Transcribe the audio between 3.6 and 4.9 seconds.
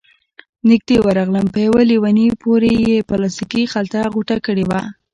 خلطه غوټه کړې وه،